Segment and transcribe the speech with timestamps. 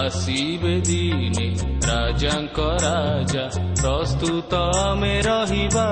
[0.00, 1.46] ଆସିବେ ଦିନେ
[1.86, 3.44] ରାଜାଙ୍କ ରାଜା
[3.80, 5.86] ପ୍ରସ୍ତୁତ ଆମେ ରହିବା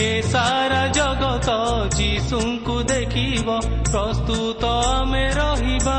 [0.00, 1.56] ଏ ସାରା ଜଗତ
[1.96, 3.56] ଯୀଶୁଙ୍କୁ ଦେଖିବ
[3.90, 5.98] ପ୍ରସ୍ତୁତ ଆମେ ରହିବା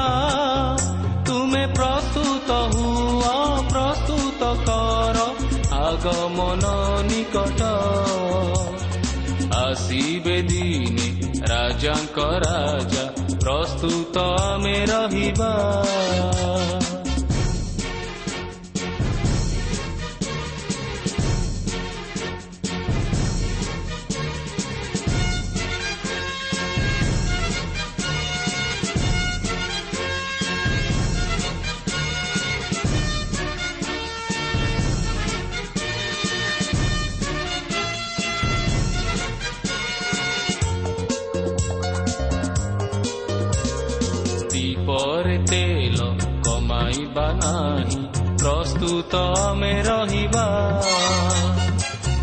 [1.28, 3.36] ତୁମେ ପ୍ରସ୍ତୁତ ହୁଅ
[3.72, 5.28] ପ୍ରସ୍ତୁତ କର
[5.82, 6.74] ଆଗମନ
[7.10, 7.62] ନିକଟ
[9.62, 11.08] ଆସିବେ ଦିନେ
[11.52, 13.06] ରାଜାଙ୍କ ରାଜା
[13.64, 15.52] ପ୍ରସ୍ତୁତ ଆମେ ରହିବା।
[48.84, 50.46] ତୁ ତମେ ରହିବା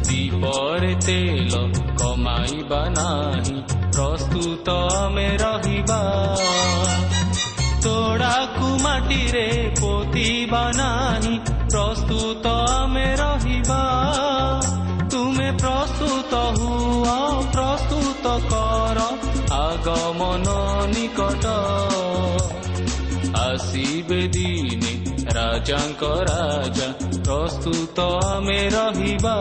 [0.09, 1.61] ଦୀପରେ ତେଲ
[2.01, 3.55] କମାଇବା ନାହିଁ
[3.95, 6.01] ପ୍ରସ୍ତୁତ ଆମେ ରହିବା
[7.85, 9.47] ତୋଡ଼ାକୁ ମାଟିରେ
[9.81, 13.81] ପୋତିବା ନାହିଁ ପ୍ରସ୍ତୁତ ଆମେ ରହିବା
[15.15, 17.17] ତୁମେ ପ୍ରସ୍ତୁତ ହୁଅ
[17.57, 19.09] ପ୍ରସ୍ତୁତ କର
[19.63, 20.59] ଆଗମନ
[20.93, 21.57] ନିକଟ
[23.41, 24.60] ଆସିବେ ଦି
[25.71, 26.87] ରାଜାଙ୍କ ରାଜା
[27.19, 29.35] ପ୍ରସ୍ତୁତ ଆମେ ରହିବା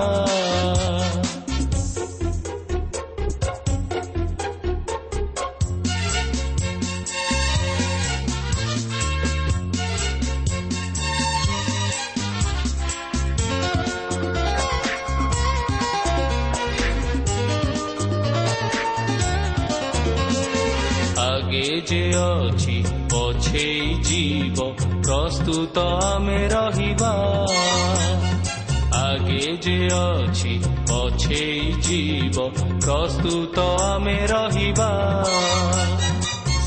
[21.26, 22.78] ଆଗେ ଯେ ଅଛି
[23.10, 27.46] ପଛେଇ ଯିବ ପ୍ରସ୍ତୁତ ଆମେ ରହିବା।
[28.96, 35.24] ଆଗେ ଯେ ଅଛି ପଛେଇ ଯିବ। ପ୍ରସ୍ତୁତ ଆମେ ରହିବା।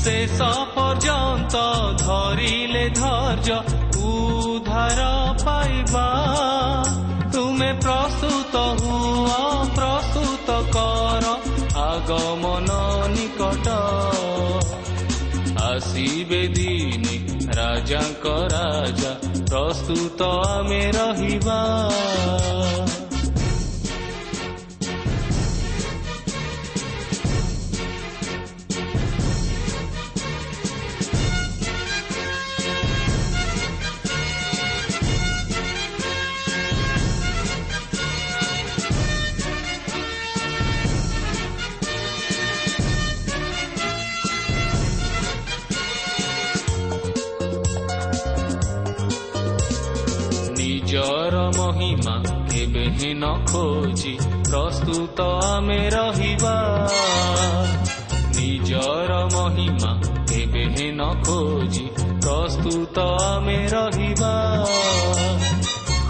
[0.03, 0.41] ଶେଷ
[0.75, 1.55] ପର୍ଯ୍ୟନ୍ତ
[1.97, 3.55] ଧରିଲେ ଧୈର୍ଯ୍ୟ
[4.03, 5.03] ଉଦ୍ଧାର
[5.45, 6.07] ପାଇବା।
[7.33, 9.62] ତୁମେ ପ୍ରସ୍ତୁତ ହୁଅ।
[17.93, 19.11] ରାଜାଙ୍କ ରାଜା
[19.49, 21.59] ପ୍ରସ୍ତୁତ ଆମେ ରହିବା।
[53.13, 54.17] ନ ଖୋଜି
[54.49, 56.55] ପ୍ରସ୍ତୁତ ଆମେ ରହିବା।
[58.35, 59.91] ନିଜର ମହିମା
[60.27, 61.85] କେବେ ହିଁ ନ ଖୋଜି
[62.21, 64.33] ପ୍ରସ୍ତୁତ ଆମେ ରହିବା।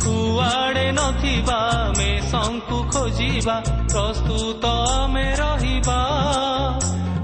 [0.04, 1.58] କୁଆଡ଼େ ନଥିବା
[1.88, 3.58] ଆମେ ଶଙ୍କୁ ଖୋଜିବା
[3.92, 6.00] ପ୍ରସ୍ତୁତ ଆମେ ରହିବା।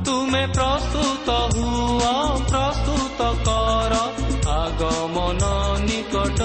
[0.06, 2.14] ତୁମେ ପ୍ରସ୍ତୁତ ହୁଅ
[2.50, 3.94] ପ୍ରସ୍ତୁତ କର
[4.50, 5.42] ଆଗମନ
[5.84, 6.42] ନିକଟ।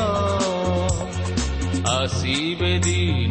[1.89, 3.24] ଆସିବେ ଦିନ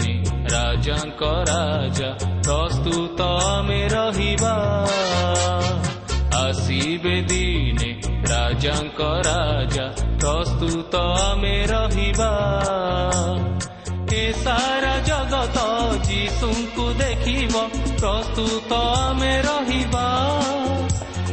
[0.53, 2.09] ରାଜାଙ୍କ ରାଜା
[2.45, 4.55] ପ୍ରସ୍ତୁତ ଆମେ ରହିବା।
[6.39, 7.89] ଆସିବେ ଦିନେ
[8.29, 9.85] ରାଜାଙ୍କ ରାଜା
[10.19, 12.31] ପ୍ରସ୍ତୁତ ଆମେ ରହିବା।
[14.13, 15.57] ଏ ସାରା ଜଗତ
[16.07, 17.63] ଯୀଶୁଙ୍କୁ ଦେଖିବ
[18.01, 20.05] ପ୍ରସ୍ତୁତ ଆମେ ରହିବା।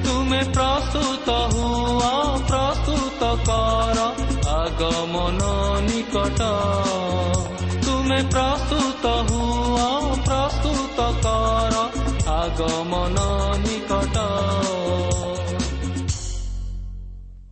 [0.04, 2.12] ତୁମେ ପ୍ରସ୍ତୁତ ହୁଅ
[2.48, 3.98] ପ୍ରସ୍ତୁତ କର
[4.56, 5.40] ଆଗମନ
[5.88, 6.40] ନିକଟ।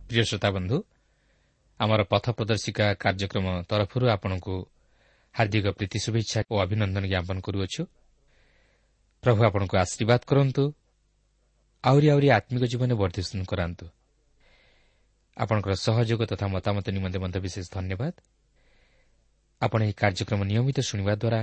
[0.09, 0.77] ପ୍ରିୟ ଶ୍ରୋତା ବନ୍ଧୁ
[1.79, 4.55] ଆମର ପଥ ପ୍ରଦର୍ଶିକା କାର୍ଯ୍ୟକ୍ରମ ତରଫରୁ ଆପଣଙ୍କୁ
[5.35, 7.81] ହାର୍ଦ୍ଦିକ ପ୍ରୀତି ଶୁଭେଚ୍ଛା ଓ ଅଭିନନ୍ଦନ ଜ୍ଞାପନ କରୁଅଛୁ
[9.23, 10.63] ପ୍ରଭୁ ଆପଣଙ୍କୁ ଆଶୀର୍ବାଦ କରନ୍ତୁ
[11.83, 13.85] ଆହୁରି ଆହୁରି ଆତ୍ମିକ ଜୀବନରେ ବର୍ଦ୍ଧିଷ୍ଣୁ କରାନ୍ତୁ
[15.37, 18.13] ଆପଣଙ୍କର ସହଯୋଗ ତଥା ମତାମତ ନିମନ୍ତେ ମଧ୍ୟ ବିଶେଷ ଧନ୍ୟବାଦ
[19.61, 21.41] ଆପଣ ଏହି କାର୍ଯ୍ୟକ୍ରମ ନିୟମିତ ଶୁଣିବା ଦ୍ୱାରା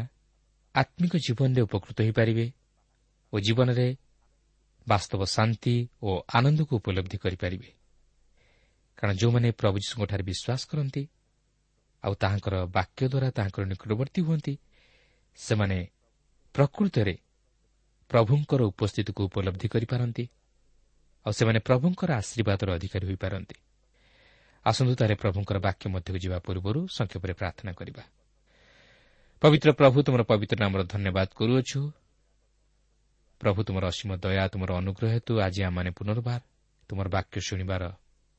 [0.74, 2.46] ଆତ୍ମିକ ଜୀବନରେ ଉପକୃତ ହୋଇପାରିବେ
[3.32, 3.88] ଓ ଜୀବନରେ
[4.86, 7.68] ବାସ୍ତବ ଶାନ୍ତି ଓ ଆନନ୍ଦକୁ ଉପଲବ୍ଧି କରିପାରିବେ
[8.98, 11.02] କାରଣ ଯେଉଁମାନେ ପ୍ରଭୁ ଯୀଶୁଙ୍କଠାରେ ବିଶ୍ୱାସ କରନ୍ତି
[12.04, 14.54] ଆଉ ତାହାଙ୍କର ବାକ୍ୟ ଦ୍ୱାରା ତାହାଙ୍କର ନିକଟବର୍ତ୍ତୀ ହୁଅନ୍ତି
[15.38, 15.78] ସେମାନେ
[16.54, 17.14] ପ୍ରକୃତରେ
[18.10, 20.24] ପ୍ରଭୁଙ୍କର ଉପସ୍ଥିତିକୁ ଉପଲବ୍ଧି କରିପାରନ୍ତି
[21.26, 23.56] ଆଉ ସେମାନେ ପ୍ରଭୁଙ୍କର ଆଶୀର୍ବାଦର ଅଧିକାରୀ ହୋଇପାରନ୍ତି।
[24.66, 28.02] ଆସନ୍ତୁ ତାହେଲେ ପ୍ରଭୁଙ୍କର ବାକ୍ୟ ମଧ୍ୟକୁ ଯିବା ପୂର୍ବରୁ ସଂକ୍ଷେପରେ ପ୍ରାର୍ଥନା କରିବା।
[29.42, 31.80] ପବିତ୍ର ପ୍ରଭୁ ତୁମର ପବିତ୍ର ନାମର ଧନ୍ୟବାଦ କରୁଅଛୁ।
[33.40, 36.40] ପ୍ରଭୁ ତୁମର ଅସୀମ ଦୟା ତୁମର ଅନୁଗ୍ରହ ହେତୁ ଆଜି ଆମମାନେ ପୁନର୍ବାର
[36.90, 37.82] ତୁମର ବାକ୍ୟ ଶୁଣିବାର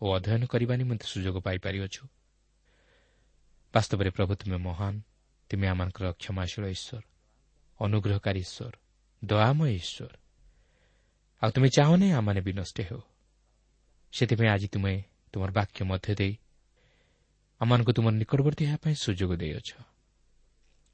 [0.01, 2.03] ଓ ଅଧ୍ୟୟନ କରିବା ନିମନ୍ତେ ସୁଯୋଗ ପାଇପାରିଅଛୁ।
[3.73, 5.01] ବାସ୍ତବରେ ପ୍ରଭୁ ତୁମେ ମହାନ
[5.49, 7.03] ତୁମେ ଆମମାନଙ୍କର କ୍ଷମାଶୀଳ ଈଶ୍ୱର
[7.79, 8.73] ଅନୁଗ୍ରହକାରୀ ଈଶ୍ୱର
[9.25, 10.11] ଦୟାମୟ ଈଶ୍ୱର।
[11.41, 13.01] ଆଉ ତୁମେ ଚାହୁଁନି ଆମମାନେ ବି ନଷ୍ଟ ହେଉ।
[14.13, 15.03] ସେଥିପାଇଁ ଆଜି ତୁମେ
[15.33, 16.33] ତୁମର ବାକ୍ୟ ମଧ୍ୟ ଦେଇ
[17.61, 19.69] ଆମମାନଙ୍କୁ ତୁମର ନିକଟବର୍ତ୍ତୀ ହେବା ପାଇଁ ସୁଯୋଗ ଦେଇଅଛ।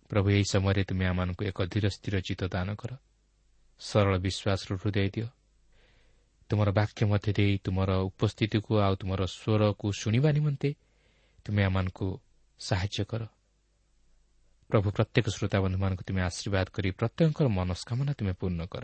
[0.09, 2.91] ପ୍ରଭୁ ଏହି ସମୟରେ ତୁମେ ଆମମାନଙ୍କୁ ଏକ ଧୀର ସ୍ଥିର ଚିତ୍ତ ଦାନ କର।
[3.79, 5.27] ସରଳ ବିଶ୍ୱାସର ହୃଦୟ ଦିଅ।
[6.53, 10.69] ତୁମର ବାକ୍ୟ ମଧ୍ୟ ଦେଇ ତୁମର ଉପସ୍ଥିତିକୁ ଆଉ ତୁମର ସ୍ୱରକୁ ଶୁଣିବା ନିମନ୍ତେ
[11.45, 12.07] ତୁମେ ଆମମାନଙ୍କୁ
[12.59, 13.21] ସାହାଯ୍ୟ କର।
[14.69, 18.83] ପ୍ରଭୁ ପ୍ରତ୍ୟେକ ଶ୍ରୋତାବନ୍ଧୁମାନଙ୍କୁ ତୁମେ ଆଶୀର୍ବାଦ କରି ପ୍ରତ୍ୟେକଙ୍କର ମନସ୍କାମନା ତୁମେ ପୂର୍ଣ୍ଣ କର।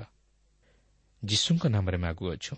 [1.25, 2.53] ଯୀଶୁଙ୍କ ନାମରେ ମାଗୁଅଛୁ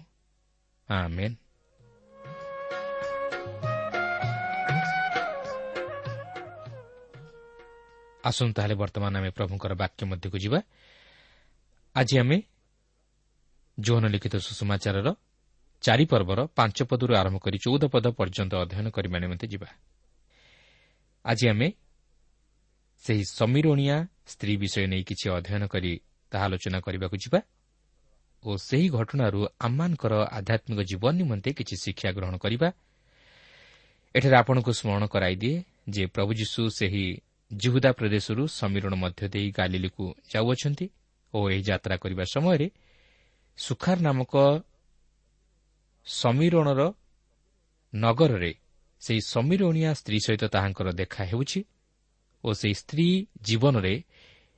[8.23, 10.59] ଆସନ୍ତୁ ତାହେଲେ ବର୍ତ୍ତମାନ ଆମେ ପ୍ରଭୁଙ୍କର ବାକ୍ୟ ମଧ୍ୟକୁ ଯିବା।
[11.95, 12.37] ଆଜି ଆମେ
[13.85, 15.07] ଯୌନ ଲିଖିତ ସୁଷମାଚାରର
[15.83, 19.69] ଚାରିପର୍ବର ପାଞ୍ଚ ପଦରୁ ଆରମ୍ଭ କରି ଚଉଦ ପଦ ପର୍ଯ୍ୟନ୍ତ ଅଧ୍ୟୟନ କରିବା ନିମନ୍ତେ ଯିବା।
[21.25, 21.67] ଆଜି ଆମେ
[23.03, 23.95] ସେହି ସମୀରଣିଆ
[24.31, 25.91] ସ୍ତ୍ରୀ ବିଷୟ ନେଇ କିଛି ଅଧ୍ୟୟନ କରି
[26.31, 27.39] ତାହା ଆଲୋଚନା କରିବାକୁ ଯିବା
[28.43, 32.69] ଓ ସେହି ଘଟଣାରୁ ଆମମାନଙ୍କର ଆଧ୍ୟାତ୍ମିକ ଜୀବନ ନିମନ୍ତେ କିଛି ଶିକ୍ଷା ଗ୍ରହଣ କରିବା।
[34.15, 35.55] ଏଠାରେ ଆପଣଙ୍କୁ ସ୍ମରଣ କରାଇଦିଏ
[35.89, 37.05] ଯେ ପ୍ରଭୁ ଯୀଶୁ ସେହି
[37.51, 40.03] ଜିହୁଦା ପ୍ରଦେଶରୁ ସମୀରଣ ମଧ୍ୟ ଦେଇ ଗାଲିଲିକୁ
[40.33, 40.85] ଯାଉଅଛନ୍ତି
[41.33, 42.67] ଓ ଏହି ଯାତ୍ରା କରିବା ସମୟରେ
[43.63, 44.33] ସୁଖାର ନାମକ
[46.07, 46.81] ସମୀରଣର
[47.93, 48.51] ନଗରରେ
[49.01, 51.59] ସେହି ସମୀରଣିଆ ସ୍ତ୍ରୀ ସହିତ ତାହାଙ୍କର ଦେଖା ହେଉଛି
[52.43, 53.07] ଓ ସେହି ସ୍ତ୍ରୀ
[53.47, 53.93] ଜୀବନରେ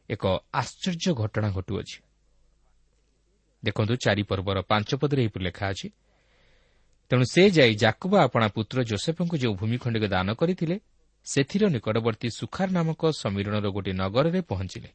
[0.10, 0.24] ଏକ
[0.62, 1.98] ଆଶ୍ଚର୍ଯ୍ୟ ଘଟଣା ଘଟୁଅଛି।
[3.64, 5.88] ଦେଖନ୍ତୁ ଚାରିପର୍ବର ପାଞ୍ଚ ପଦରେ ଏହିପରି ଲେଖା ଅଛି
[7.12, 10.76] ତେଣୁ ସେ ଯାଇ ଜାକୁବା ଆପଣା ପୁତ୍ର ଜୋସେଫଙ୍କୁ ଯେଉଁ ଭୂମିଖଣ୍ଡିକ ଦାନ କରିଥିଲେ
[11.28, 14.90] ସେଥିର ନିକଟବର୍ତ୍ତୀ ସୁଖାର ନାମକ ସମୀରଣର ଗୋଟିଏ ନଗରରେ ପହଞ୍ଚିଲେ।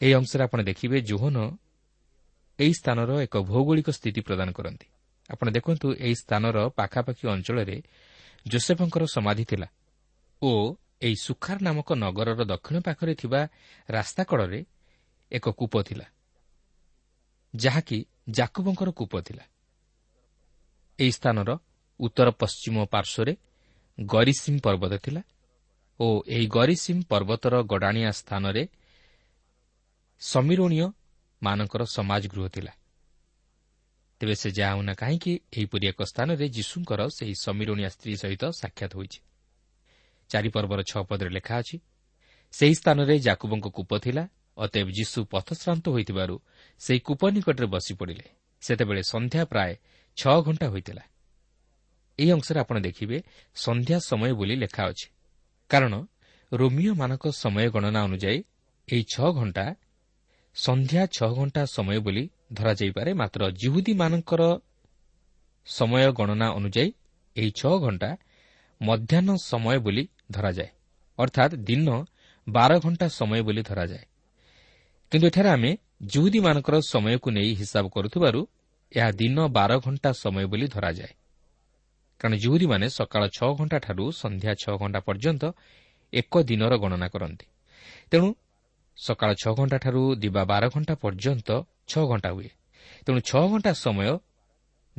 [0.00, 1.36] ଏହି ଅଂଶରେ ଆପଣ ଦେଖିବେ ଜୋହନ
[2.58, 4.86] ଏହି ସ୍ଥାନର ଏକ ଭୌଗୋଳିକ ସ୍ଥିତି ପ୍ରଦାନ କରନ୍ତି।
[5.30, 7.76] ଆପଣ ଦେଖନ୍ତୁ ଏହି ସ୍ଥାନର ପାଖାପାଖି ଅଞ୍ଚଳରେ
[8.46, 9.68] ଜୋସେଫଙ୍କର ସମାଧି ଥିଲା
[10.42, 10.50] ଓ
[11.06, 13.40] ଏହି ସୁଖାର ନାମକ ନଗରର ଦକ୍ଷିଣ ପାଖରେ ଥିବା
[13.88, 14.60] ରାସ୍ତା କଡ଼ରେ
[15.32, 16.06] ଏକ କୂପ ଥିଲା
[17.54, 19.44] ଯାହାକି ଜାକୁବଙ୍କର କୂପ ଥିଲା।
[20.98, 21.50] ଏହି ସ୍ଥାନର
[22.00, 23.32] ଉତ୍ତର ପଶ୍ଚିମ ପାର୍ଶ୍ୱରେ
[23.98, 25.22] ଗରିସିମ୍ ପର୍ବତ ଥିଲା
[26.00, 28.62] ଓ ଏହି ଗରିସିମ୍ ପର୍ବତର ଗଡ଼ାଣିଆ ସ୍ଥାନରେ
[30.22, 30.86] ସମୀରଣୀୟ
[31.46, 32.72] ମାନଙ୍କର ସମାଜ ଗୃହ ଥିଲା।
[34.20, 39.20] ତେବେ ସେ ଯାହା ହେଉନା କାହିଁକି ଏହିପରି ଏକ ସ୍ଥାନରେ ଯୀଶୁଙ୍କର ସେହି ସମୀରଣିଆ ସ୍ତ୍ରୀ ସହିତ ସାକ୍ଷାତ ହୋଇଛି।
[40.30, 41.76] ଚାରିପର୍ବର ଛଅ ପଦରେ ଲେଖା ଅଛି
[42.54, 44.24] ସେହି ସ୍ଥାନରେ ଜାକୁବଙ୍କ କୂପ ଥିଲା
[44.56, 46.34] ଅତେବ ଯୀଶୁ ପଥଶ୍ରାନ୍ତ ହୋଇଥିବାରୁ
[46.80, 48.26] ସେହି କୂପ ନିକଟରେ ବସି ପଡ଼ିଲେ
[48.62, 49.72] ସେତେବେଳେ ସନ୍ଧ୍ୟା ପ୍ରାୟ
[50.18, 51.04] ଛଅ ଘଣ୍ଟା ହୋଇଥିଲା।
[52.18, 53.16] ଏହି ଅଂଶରେ ଆପଣ ଦେଖିବେ
[53.54, 55.08] ସନ୍ଧ୍ୟା ସମୟ ବୋଲି ଲେଖା ଅଛି।
[55.70, 55.94] କାରଣ
[56.52, 58.38] ରୋମିଓମାନଙ୍କ ସମୟ ଗଣନା ଅନୁଯାୟୀ
[58.88, 59.64] ଏହି ଛଅ ଘଣ୍ଟା
[60.56, 64.60] ସନ୍ଧ୍ୟା ଛଅ ଘଣ୍ଟା ସମୟ ବୋଲି ଧରାଯାଇପାରେ ମାତ୍ର ଜିହୁଦୀମାନଙ୍କର
[65.66, 66.92] ସମୟ ଗଣନା ଅନୁଯାୟୀ
[67.36, 68.16] ଏହି ଛଅ ଘଣ୍ଟା
[68.82, 70.70] ମଧ୍ୟାହ୍ନ ସମୟ ବୋଲି ଧରାଯାଏ।
[71.18, 71.88] ଅର୍ଥାତ୍ ଦିନ
[72.48, 74.04] ବାର ଘଣ୍ଟା ସମୟ ବୋଲି ଧରାଯାଏ।
[75.10, 78.40] କିନ୍ତୁ ଏଠାରେ ଆମେ ଜୁହୁଦୀମାନଙ୍କର ସମୟକୁ ନେଇ ହିସାବ କରୁଥିବାରୁ
[78.92, 81.12] ଏହା ଦିନ ବାର ଘଣ୍ଟା ସମୟ ବୋଲି ଧରାଯାଏ।
[82.20, 85.44] କାରଣ ଜୁହୁଦୀମାନେ ସକାଳ ଛଅ ଘଣ୍ଟାଠାରୁ ସନ୍ଧ୍ୟା ଛଅ ଘଣ୍ଟା ପର୍ଯ୍ୟନ୍ତ
[86.12, 87.46] ଏକ ଦିନର ଗଣନା କରନ୍ତି।
[88.10, 88.34] ତେଣୁ
[88.96, 91.48] ସକାଳ ଛଅ ଘଣ୍ଟାଠାରୁ ଦିବା ବାର ଘଣ୍ଟା ପର୍ଯ୍ୟନ୍ତ
[91.88, 92.50] ଛଅ ଘଣ୍ଟା ହୁଏ।
[93.06, 94.18] ତେଣୁ ଛଅ ଘଣ୍ଟା ସମୟ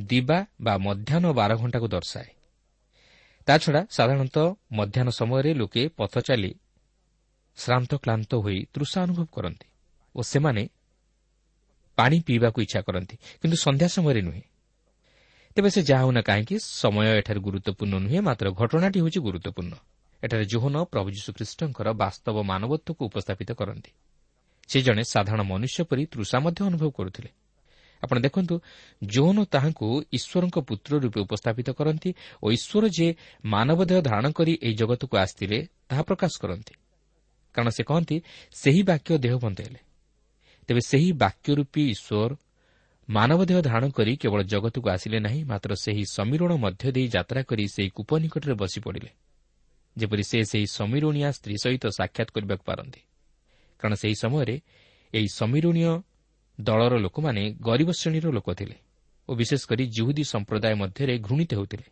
[0.00, 2.28] ଦିବା ବା ମଧ୍ୟାହ୍ନ ବାର ଘଣ୍ଟାକୁ ଦର୍ଶାଏ।
[3.46, 6.52] ତାଛଡ଼ା ସାଧାରଣତଃ ମଧ୍ୟାହ୍ନ ସମୟରେ ଲୋକେ ପଥ ଚାଲି
[7.58, 9.68] ଶ୍ରାନ୍ତ କ୍ଲାନ୍ତ ହୋଇ ତୃଷା ଅନୁଭବ କରନ୍ତି
[10.14, 10.62] ଓ ସେମାନେ
[11.96, 14.42] ପାଣି ପିଇବାକୁ ଇଚ୍ଛା କରନ୍ତି କିନ୍ତୁ ସନ୍ଧ୍ୟା ସମୟରେ ନୁହେଁ।
[15.56, 19.74] ତେବେ ସେ ଯାହା ହେଉନା କାହିଁକି ସମୟ ଏଠାରେ ଗୁରୁତ୍ୱପୂର୍ଣ୍ଣ ନୁହେଁ ମାତ୍ର ଘଟଣାଟି ହେଉଛି ଗୁରୁତ୍ୱପୂର୍ଣ୍ଣ।
[20.22, 23.90] ଏଠାରେ ଜୋହନ ପ୍ରଭୁ ଯୀଶୁଖ୍ରୀଷ୍ଟଙ୍କର ବାସ୍ତବ ମାନବତ୍ୱକୁ ଉପସ୍ଥାପିତ କରନ୍ତି।
[24.68, 27.30] ସେ ଜଣେ ସାଧାରଣ ମନୁଷ୍ୟ ପରି ତୃଷା ମଧ୍ୟ ଅନୁଭବ କରୁଥିଲେ।
[28.02, 28.54] ଆପଣ ଦେଖନ୍ତୁ
[29.04, 32.10] ଯୌନ ତାହାଙ୍କୁ ଈଶ୍ୱରଙ୍କ ପୁତ୍ର ରୂପେ ଉପସ୍ଥାପିତ କରନ୍ତି
[32.42, 33.08] ଓ ଈଶ୍ୱର ଯେ
[33.44, 35.58] ମାନବଦେହ ଧାରଣ କରି ଏହି ଜଗତକୁ ଆସିଥିଲେ
[35.88, 36.74] ତାହା ପ୍ରକାଶ କରନ୍ତି।
[37.54, 38.16] କାରଣ ସେ କହନ୍ତି
[38.52, 39.80] ସେହି ବାକ୍ୟ ଦେହ ବନ୍ଦ ହେଲେ।
[40.68, 42.30] ତେବେ ସେହି ବାକ୍ୟ ରୂପୀ ଈଶ୍ୱର
[43.08, 47.90] ମାନବଦେହ ଧାରଣ କରି କେବଳ ଜଗତକୁ ଆସିଲେ ନାହିଁ ମାତ୍ର ସେହି ସମୀରଣ ମଧ୍ୟ ଦେଇ ଯାତ୍ରା କରି ସେହି
[47.90, 49.10] କୂପ ନିକଟରେ ବସି ପଡ଼ିଲେ
[49.96, 53.00] ଯେପରି ସେ ସେହି ସମୀରଣିଆ ସ୍ତ୍ରୀ ସହିତ ସାକ୍ଷାତ କରିବାକୁ ପାରନ୍ତି।
[53.80, 54.56] କାରଣ ସେହି ସମୟରେ
[55.14, 55.92] ଏହି ସମୀରଣୀୟ
[56.58, 58.76] ଦଳର ଲୋକମାନେ ଗରିବ ଶ୍ରେଣୀର ଲୋକ ଥିଲେ
[59.28, 61.86] ଓ ବିଶେଷ କରି ଜୁହୁଦୀ ସମ୍ପ୍ରଦାୟ ମଧ୍ୟରେ ଘୃଣିତ ହେଉଥିଲେ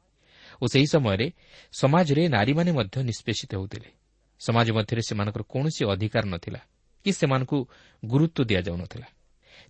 [0.62, 1.26] ଓ ସେହି ସମୟରେ
[1.72, 3.88] ସମାଜରେ ନାରୀମାନେ ମଧ୍ୟ ନିଷ୍ପେଷିତ ହେଉଥିଲେ।
[4.40, 6.60] ସମାଜ ମଧ୍ୟରେ ସେମାନଙ୍କର କୌଣସି ଅଧିକାର ନଥିଲା
[7.04, 7.58] କି ସେମାନଙ୍କୁ
[8.02, 9.08] ଗୁରୁତ୍ୱ ଦିଆଯାଉନଥିଲା।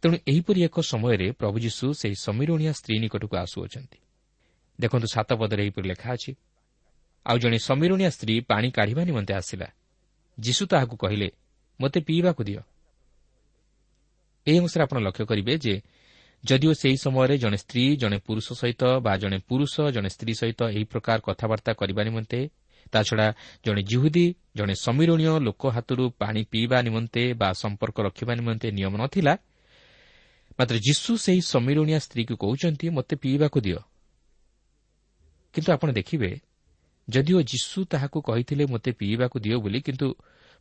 [0.03, 3.99] ତେଣୁ ଏହିପରି ଏକ ସମୟରେ ପ୍ରଭୁ ଯୀଶୁ ସେହି ସମୀରଣିଆ ସ୍ତ୍ରୀ ନିକଟକୁ ଆସୁଅଛନ୍ତି।
[4.79, 6.31] ଦେଖନ୍ତୁ ସାତ ପଦରେ ଏହିପରି ଲେଖା ଅଛି
[7.27, 9.69] ଆଉ ଜଣେ ସମୀରଣିଆ ସ୍ତ୍ରୀ ପାଣି କାଢ଼ିବା ନିମନ୍ତେ ଆସିଲା।
[10.39, 11.29] ଯୀଶୁ ତାହାକୁ କହିଲେ
[11.81, 12.63] ମୋତେ ପିଇବାକୁ ଦିଅ।
[14.47, 15.75] ଏହି ଅଂଶରେ ଆପଣ ଲକ୍ଷ୍ୟ କରିବେ ଯେ
[16.45, 20.85] ଯଦିଓ ସେହି ସମୟରେ ଜଣେ ସ୍ତ୍ରୀ ଜଣେ ପୁରୁଷ ସହିତ ବା ଜଣେ ପୁରୁଷ ଜଣେ ସ୍ତ୍ରୀ ସହିତ ଏହି
[20.85, 22.41] ପ୍ରକାର କଥାବାର୍ତ୍ତା କରିବା ନିମନ୍ତେ
[22.93, 23.27] ତାଛଡ଼ା
[23.65, 24.27] ଜଣେ ଜିହୁଦୀ
[24.57, 29.35] ଜଣେ ସମୀରଣୀୟ ଲୋକ ହାତରୁ ପାଣି ପିଇବା ନିମନ୍ତେ ବା ସମ୍ପର୍କ ରଖିବା ନିମନ୍ତେ ନିୟମ ନଥିଲା
[30.59, 33.81] ମାତ୍ର ଯୀଶୁ ସେହି ସମୀରଣିଆ ସ୍ତ୍ରୀକୁ କହୁଛନ୍ତି ମୋତେ ପିଇବାକୁ ଦିଅ।
[35.55, 36.31] କିନ୍ତୁ ଆପଣ ଦେଖିବେ
[37.09, 40.09] ଯଦିଓ ଯୀଶୁ ତାହାକୁ କହିଥିଲେ ମୋତେ ପିଇବାକୁ ଦିଅ ବୋଲି କିନ୍ତୁ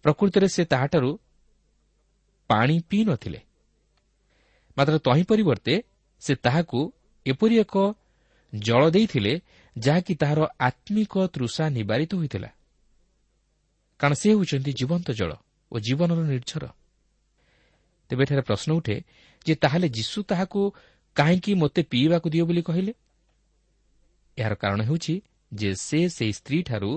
[0.06, 1.20] ପ୍ରକୃତରେ ସେ ତାହାଠାରୁ
[2.50, 3.40] ପାଣି ପିଇ ନଥିଲେ।
[4.78, 5.84] ମାତ୍ର ତହିଁ ପରିବର୍ତ୍ତେ
[6.22, 6.80] ସେ ତାହାକୁ
[7.26, 7.76] ଏପରି ଏକ
[8.54, 9.42] ଜଳ ଦେଇଥିଲେ
[9.78, 12.50] ଯାହାକି ତାହାର ଆତ୍ମିକ ତୃଷା ନିବାରିତ ହୋଇଥିଲା।
[14.00, 15.32] କାରଣ ସେ ହେଉଛନ୍ତି ଜୀବନ୍ତ ଜଳ
[15.72, 16.64] ଓ ଜୀବନର ନିର୍ଝର।
[18.10, 18.96] ତେବେ ଏଠାରେ ପ୍ରଶ୍ନ ଉଠେ
[19.46, 20.62] ଯେ ତାହେଲେ ଯୀଶୁ ତାହାକୁ
[21.16, 22.94] କାହିଁକି ମୋତେ ପିଇବାକୁ ଦିଅ ବୋଲି କହିଲେ?
[24.38, 25.14] ଏହାର କାରଣ ହେଉଛି
[25.56, 26.92] ଯେ ସେ ସେହି ସ୍ତ୍ରୀଠାରୁ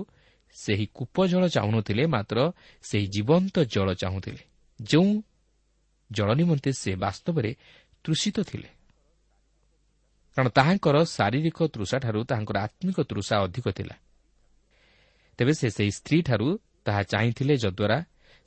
[0.57, 4.43] ସେହି କୂପ ଜଳ ଚାହୁଁନଥିଲେ ମାତ୍ର ସେହି ଜୀବନ୍ତ ଜଳ ଚାହୁଁଥିଲେ।
[4.83, 5.23] ଯେଉଁ
[6.13, 7.51] ଜଳ ନିମନ୍ତେ ସେ ବାସ୍ତବରେ
[8.05, 8.69] ତୃଷିତ ଥିଲେ।
[10.37, 13.97] କାରଣ ତାହାଙ୍କର ଶାରୀରିକ ତୃଷାଠାରୁ ତାହାଙ୍କର ଆତ୍ମିକ ତୃଷା ଅଧିକ ଥିଲା।
[15.39, 16.49] ତେବେ ସେ ସେହି ସ୍ତ୍ରୀଠାରୁ
[16.85, 17.99] ତାହା ଚାହିଁଥିଲେ ଯଦ୍ୱାରା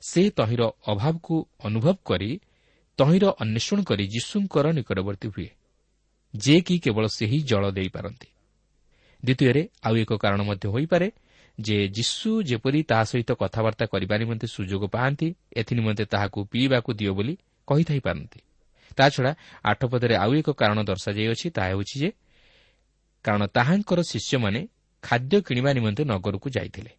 [0.02, 2.30] ସେ ତହିଁର ଅଭାବକୁ ଅନୁଭବ କରି
[2.98, 5.48] ତହିଁର ଅନ୍ୱେଷଣ କରି ଯୀଶୁଙ୍କର ନିକଟବର୍ତ୍ତୀ ହୁଏ
[6.36, 8.28] ଯେ କି କେବଳ ସେହି ଜଳ ଦେଇପାରନ୍ତି।
[9.24, 11.08] ଦ୍ୱିତୀୟରେ ଆଉ ଏକ କାରଣ ମଧ୍ୟ ହୋଇପାରେ
[11.58, 17.34] ଯେ ଯୀଶୁ ଯେପରି ତାହା ସହିତ କଥାବାର୍ତ୍ତା କରିବା ନିମନ୍ତେ ସୁଯୋଗ ପାଆନ୍ତି ଏଥିନିମନ୍ତେ ତାହାକୁ ପିଇବାକୁ ଦିଅ ବୋଲି
[17.68, 18.40] କହିଥାଇପାରନ୍ତି।
[18.96, 19.32] ତାଛଡ଼ା
[19.64, 22.10] ଆଠ ପଦରେ ଆଉ ଏକ କାରଣ ଦର୍ଶାଯାଇଅଛି ତାହା ହେଉଛି ଯେ
[23.24, 24.60] କାରଣ ତାହାଙ୍କର ଶିଷ୍ୟମାନେ
[25.04, 26.92] ଖାଦ୍ୟ କିଣିବା ନିମନ୍ତେ ନଗରକୁ ଯାଇଥିଲେ।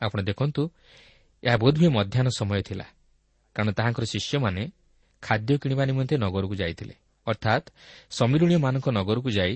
[0.00, 0.62] ଆପଣ ଦେଖନ୍ତୁ
[1.42, 2.86] ଏହା ବୋଧହୁଏ ମଧ୍ୟାହ୍ନ ସମୟ ଥିଲା
[3.56, 4.62] କାରଣ ତାହାଙ୍କର ଶିଷ୍ୟମାନେ
[5.22, 6.94] ଖାଦ୍ୟ କିଣିବା ନିମନ୍ତେ ନଗରକୁ ଯାଇଥିଲେ।
[7.26, 7.66] ଅର୍ଥାତ୍
[8.10, 9.54] ସମୀରଣୀୟମାନଙ୍କ ନଗରକୁ ଯାଇ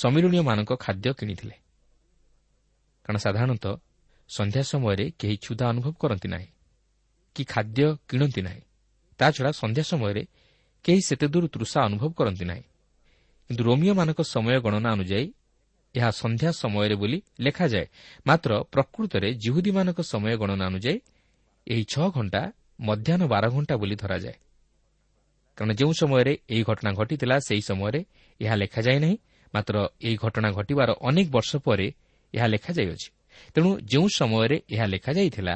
[0.00, 1.56] ସମୀରଣୀୟମାନଙ୍କ ଖାଦ୍ୟ କିଣିଥିଲେ।
[3.04, 3.74] କାରଣ ସାଧାରଣତଃ
[4.28, 6.48] ସନ୍ଧ୍ୟା ସମୟରେ କେହି କ୍ଷୁଧା ଅନୁଭବ କରନ୍ତି ନାହିଁ
[7.36, 8.62] କି ଖାଦ୍ୟ କିଣନ୍ତି ନାହିଁ।
[9.20, 10.22] ତାଛଡ଼ା ସନ୍ଧ୍ୟା ସମୟରେ
[10.84, 12.64] କେହି ସେତେଦୂର ତୃଷା ଅନୁଭବ କରନ୍ତି ନାହିଁ।
[13.50, 15.26] କିନ୍ତୁ ରୋମିଓମାନଙ୍କ ସମୟ ଗଣନା ଅନୁଯାୟୀ
[15.94, 17.86] ଏହା ସନ୍ଧ୍ୟା ସମୟରେ ବୋଲି ଲେଖାଯାଏ।
[18.26, 20.98] ମାତ୍ର ପ୍ରକୃତରେ ଜିହୁଦୀମାନଙ୍କ ସମୟ ଗଣନା ଅନୁଯାୟୀ
[21.66, 22.42] ଏହି ଛଅ ଘଣ୍ଟା
[22.80, 24.36] ମଧ୍ୟାହ୍ନ ବାର ଘଣ୍ଟା ବୋଲି ଧରାଯାଏ।
[25.58, 28.00] କାରଣ ଯେଉଁ ସମୟରେ ଏହି ଘଟଣା ଘଟିଥିଲା ସେହି ସମୟରେ
[28.40, 29.16] ଏହା ଲେଖାଯାଏ ନାହିଁ।
[29.54, 29.76] ମାତ୍ର
[30.06, 31.86] ଏହି ଘଟଣା ଘଟିବାର ଅନେକ ବର୍ଷ ପରେ
[32.34, 33.08] ଏହା ଲେଖାଯାଇଅଛି।
[33.54, 35.54] ତେଣୁ ଯେଉଁ ସମୟରେ ଏହା ଲେଖାଯାଇଥିଲା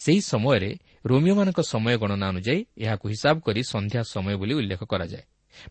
[0.00, 0.70] ସେହି ସମୟରେ
[1.06, 5.24] ରୋମିଓମାନଙ୍କ ସମୟ ଗଣନା ଅନୁଯାୟୀ ଏହାକୁ ହିସାବ କରି ସନ୍ଧ୍ୟା ସମୟ ବୋଲି ଉଲ୍ଲେଖ କରାଯାଏ।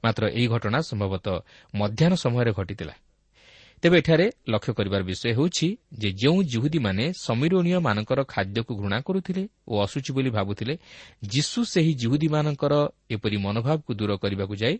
[0.03, 1.35] ମାତ୍ର ଏହି ଘଟଣା ସମ୍ଭବତଃ
[1.73, 2.95] ମଧ୍ୟାହ୍ନ ସମୟରେ ଘଟିଥିଲା।
[3.83, 5.67] ତେବେ ଏଠାରେ ଲକ୍ଷ୍ୟ କରିବାର ବିଷୟ ହେଉଛି
[5.99, 10.73] ଯେ ଯେଉଁ ଜୁହୁଦୀମାନେ ସମୀରଣୀୟମାନଙ୍କର ଖାଦ୍ୟକୁ ଘୃଣା କରୁଥିଲେ ଓ ଅସୁଚି ବୋଲି ଭାବୁଥିଲେ
[11.27, 12.73] ଯୀଶୁ ସେହି ଜୁହୁଦୀମାନଙ୍କର
[13.09, 14.75] ଏପରି ମନୋଭାବକୁ ଦୂର କରିବାକୁ ଯାଇ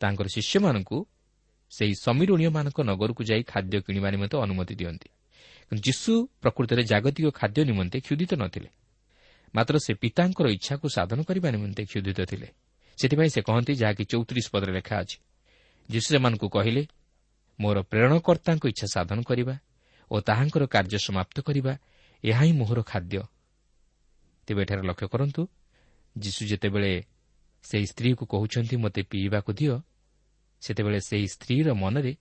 [0.00, 0.98] ତାଙ୍କର ଶିଷ୍ୟମାନଙ୍କୁ
[1.70, 5.08] ସେହି ସମୀରଣୀୟମାନଙ୍କ ନଗରକୁ ଯାଇ ଖାଦ୍ୟ କିଣିବା ନିମନ୍ତେ ଅନୁମତି ଦିଅନ୍ତି।
[5.72, 6.12] ଯୀଶୁ
[6.42, 8.68] ପ୍ରକୃତରେ ଜାଗତିକ ଖାଦ୍ୟ ନିମନ୍ତେ କ୍ଷୁଦିତ ନଥିଲେ।
[9.54, 12.48] ମାତ୍ର ସେ ପିତାଙ୍କର ଇଚ୍ଛାକୁ ସାଧନ କରିବା ନିମନ୍ତେ କ୍ଷୁଦିତ ଥିଲେ।
[12.98, 15.16] ସେଥିପାଇଁ ସେ କହନ୍ତି ଯାହାକି ଚୌତିରିଶ ପଦରେ ଲେଖା ଅଛି
[15.88, 16.82] ଯୀଶୁ ସେମାନଙ୍କୁ କହିଲେ
[17.58, 19.54] ମୋର ପ୍ରେରଣକର୍ତ୍ତାଙ୍କ ଇଚ୍ଛା ସାଧନ କରିବା
[20.10, 21.72] ଓ ତାହାଙ୍କର କାର୍ଯ୍ୟ ସମାପ୍ତ କରିବା
[22.24, 23.22] ଏହା ହିଁ ମୋହର ଖାଦ୍ୟ।
[24.46, 25.42] ତେବେ ଏଠାରେ ଲକ୍ଷ୍ୟ କରନ୍ତୁ
[26.16, 26.92] ଯୀଶୁ ଯେତେବେଳେ
[27.64, 29.74] ସେହି ସ୍ତ୍ରୀକୁ କହୁଛନ୍ତି ମୋତେ ପିଇବାକୁ ଦିଅ
[30.60, 32.16] ସେତେବେଳେ ସେହି ସ୍ତ୍ରୀର ମନରେ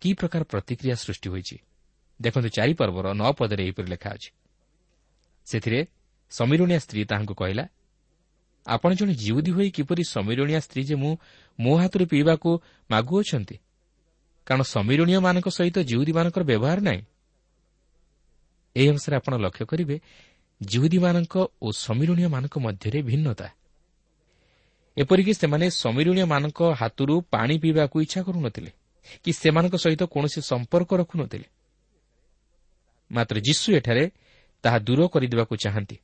[0.00, 1.56] କି ପ୍ରକାର ପ୍ରତିକ୍ରିୟା ସୃଷ୍ଟି ହୋଇଛି?
[2.22, 4.30] ଦେଖନ୍ତୁ ଚାରିପର୍ବର ନଅ ପଦରେ ଏହିପରି ଲେଖା ଅଛି।
[5.44, 5.86] ସେଥିରେ
[6.30, 7.68] ସମୀରଣିଆ ସ୍ତ୍ରୀ ତାହାଙ୍କୁ କହିଲା
[8.66, 11.16] ଆପଣ ଜଣେ ଜିଉଦୀ ହୋଇ କିପରି ସମୀରଣିଆ ସ୍ତ୍ରୀ ଯେ ମୁଁ
[11.60, 12.50] ମୋ ହାତରୁ ପିଇବାକୁ
[12.90, 13.56] ମାଗୁଅଛନ୍ତି?
[14.46, 17.02] କାରଣ ସମୀରଣୀୟମାନଙ୍କ ସହିତ ଜିଉଦୀମାନଙ୍କର ବ୍ୟବହାର ନାହିଁ।
[18.76, 20.00] ଏହି ଅଂଶରେ ଆପଣ ଲକ୍ଷ୍ୟ କରିବେ
[20.62, 23.48] ଜିହୁଦୀମାନଙ୍କ ଓ ସମୀରଣୀୟମାନଙ୍କ ମଧ୍ୟରେ ଭିନ୍ନତା।
[24.98, 28.70] ଏପରିକି ସେମାନେ ସମୀରଣୀୟମାନଙ୍କ ହାତରୁ ପାଣି ପିଇବାକୁ ଇଚ୍ଛା କରୁନଥିଲେ
[29.24, 31.46] କି ସେମାନଙ୍କ ସହିତ କୌଣସି ସମ୍ପର୍କ ରଖୁନଥିଲେ।
[33.10, 34.04] ମାତ୍ର ଯୀଶୁ ଏଠାରେ
[34.64, 35.96] ତାହା ଦୂର କରିଦେବାକୁ ଚାହାନ୍ତି।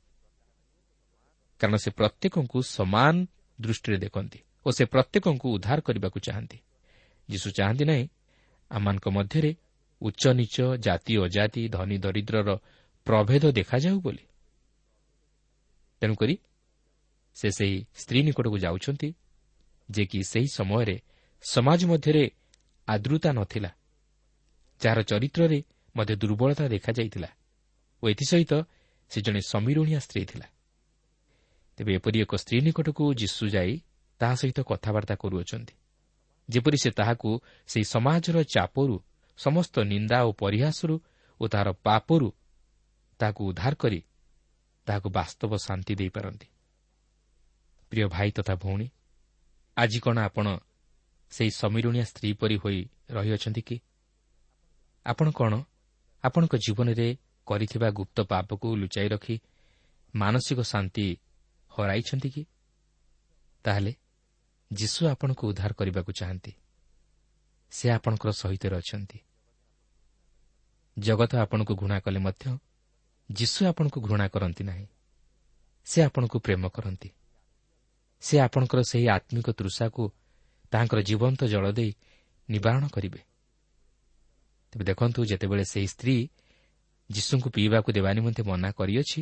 [1.61, 3.15] କାରଣ ସେ ପ୍ରତ୍ୟେକଙ୍କୁ ସମାନ
[3.61, 6.57] ଦୃଷ୍ଟିରେ ଦେଖନ୍ତି ଓ ସେ ପ୍ରତ୍ୟେକଙ୍କୁ ଉଦ୍ଧାର କରିବାକୁ ଚାହାନ୍ତି।
[7.29, 8.05] ଯୀଶୁ ଚାହାନ୍ତି ନାହିଁ
[8.71, 9.51] ଆମମାନଙ୍କ ମଧ୍ୟରେ
[10.01, 12.49] ଉଚ୍ଚ ନିଚ ଜାତି ଅଜାତି ଧନୀ ଦରିଦ୍ରର
[13.07, 14.23] ପ୍ରଭେଦ ଦେଖାଯାଉ ବୋଲି।
[16.01, 16.35] ତେଣୁକରି
[17.35, 19.09] ସେ ସେହି ସ୍ତ୍ରୀ ନିକଟକୁ ଯାଉଛନ୍ତି
[19.89, 20.95] ଯେ କି ସେହି ସମୟରେ
[21.43, 22.31] ସମାଜ ମଧ୍ୟରେ
[22.87, 23.71] ଆଦୃତା ନଥିଲା
[24.81, 25.59] ଯାହାର ଚରିତ୍ରରେ
[25.95, 27.29] ମଧ୍ୟ ଦୁର୍ବଳତା ଦେଖାଯାଇଥିଲା
[28.03, 28.53] ଓ ଏଥିସହିତ
[29.11, 30.47] ସେ ଜଣେ ସମୀରଣିଆ ସ୍ତ୍ରୀ ଥିଲା।
[31.77, 33.73] ତେବେ ଏପରି ଏକ ସ୍ତ୍ରୀ ନିକଟକୁ ଯୀଶୁ ଯାଇ
[34.19, 35.73] ତାହା ସହିତ କଥାବାର୍ତ୍ତା କରୁଅଛନ୍ତି
[36.49, 37.29] ଯେପରି ସେ ତାହାକୁ
[37.67, 38.95] ସେହି ସମାଜର ଚାପରୁ
[39.37, 40.95] ସମସ୍ତ ନିନ୍ଦା ଓ ପରିହାସରୁ
[41.41, 42.29] ଓ ତାହାର ପାପରୁ
[43.19, 43.99] ତାହାକୁ ଉଦ୍ଧାର କରି
[44.87, 46.47] ତାହାକୁ ବାସ୍ତବ ଶାନ୍ତି ଦେଇପାରନ୍ତି।
[47.95, 48.91] ପ୍ରିୟ ଭାଇ ତଥା ଭଉଣୀ
[49.77, 50.57] ଆଜି କ'ଣ ଆପଣ
[51.29, 53.81] ସେହି ସମୀରଣିଆ ସ୍ତ୍ରୀ ପରି ହୋଇ ରହିଅଛନ୍ତି କି?
[55.05, 55.63] ଆପଣ କ'ଣ
[56.23, 59.41] ଆପଣଙ୍କ ଜୀବନରେ କରିଥିବା ଗୁପ୍ତ ପାପକୁ ଲୁଚାଇ ରଖି
[60.15, 61.19] ମାନସିକ ଶାନ୍ତି
[61.69, 62.45] ହରାଇଛନ୍ତି କି?
[63.63, 63.95] ତାହେଲେ
[64.73, 66.53] ଯୀଶୁ ଆପଣଙ୍କୁ ଉଦ୍ଧାର କରିବାକୁ ଚାହାନ୍ତି।
[67.71, 69.19] ସେ ଆପଣଙ୍କର ସହିତ ଅଛନ୍ତି।
[70.99, 72.57] ଜଗତ ଆପଣଙ୍କୁ ଘୃଣା କଲେ ମଧ୍ୟ
[73.31, 74.87] ଯୀଶୁ ଆପଣଙ୍କୁ ଘୃଣା କରନ୍ତି ନାହିଁ।
[75.85, 77.09] ସେ ଆପଣଙ୍କୁ ପ୍ରେମ କରନ୍ତି।
[78.25, 80.03] ସେ ଆପଣଙ୍କର ସେହି ଆତ୍ମିକ ତୃଷାକୁ
[80.71, 81.91] ତାହାଙ୍କର ଜୀବନ୍ତ ଜଳ ଦେଇ
[82.49, 83.21] ନିବାରଣ କରିବେ।
[84.71, 86.17] ତେବେ ଦେଖନ୍ତୁ ଯେତେବେଳେ ସେହି ସ୍ତ୍ରୀ
[87.09, 89.21] ଯୀଶୁଙ୍କୁ ପିଇବାକୁ ଦେବା ନିମନ୍ତେ ମନା କରିଅଛି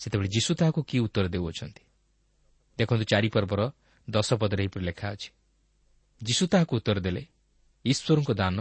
[0.00, 1.82] ସେତେବେଳେ ଯୀଶୁ ତାହାକୁ କି ଉତ୍ତର ଦେଉଅଛନ୍ତି?
[2.78, 3.60] ଦେଖନ୍ତୁ ଚାରିପର୍ବର
[4.08, 5.30] ଦଶ ପଦରେ ଏହିପରି ଲେଖା ଅଛି
[6.20, 7.22] ଯୀଶୁ ତାହାକୁ ଉତ୍ତର ଦେଲେ
[7.84, 8.58] ଈଶ୍ୱରଙ୍କ ଦାନ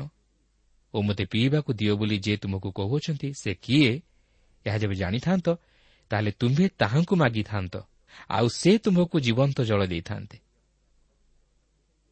[0.93, 3.91] ଓ ମୋତେ ପିଇବାକୁ ଦିଅ ବୋଲି ଯିଏ ତୁମକୁ କହୁଅଛନ୍ତି ସେ କିଏ?
[4.65, 5.47] ଏହା ଯେବେ ଜାଣିଥାନ୍ତ
[6.11, 7.75] ତାହେଲେ ତୁମ୍ଭେ ତାହାଙ୍କୁ ମାଗିଥାନ୍ତ।
[8.29, 10.37] ଆଉ ସେ ତୁମକୁ ଜୀବନ୍ତ ଜଳ ଦେଇଥାନ୍ତେ।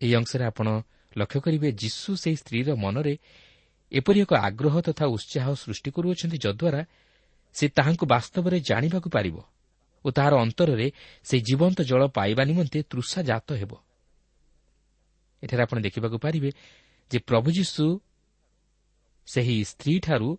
[0.02, 0.68] ଏହି ଅଂଶରେ ଆପଣ
[1.18, 3.14] ଲକ୍ଷ୍ୟ କରିବେ ଯୀଶୁ ସେହି ସ୍ତ୍ରୀର ମନରେ
[3.92, 6.82] ଏପରି ଏକ ଆଗ୍ରହ ତଥା ଉତ୍ସାହ ସୃଷ୍ଟି କରୁଅଛନ୍ତି ଯଦ୍ୱାରା
[7.54, 9.38] ସେ ତାହାଙ୍କୁ ବାସ୍ତବରେ ଜାଣିବାକୁ ପାରିବ
[10.06, 10.92] ଓ ତାହାର ଅନ୍ତରରେ
[11.24, 13.72] ସେହି ଜୀବନ୍ତ ଜଳ ପାଇବା ନିମନ୍ତେ ତୃଷା ଜାତ ହେବ।
[15.44, 16.50] ଏଠାରେ ଆପଣ ଦେଖିବାକୁ ପାରିବେ
[17.12, 17.86] ଯେ ପ୍ରଭୁ ଯୀଶୁ
[19.28, 20.30] ସେହି ସ୍ତ୍ରୀଠାରୁ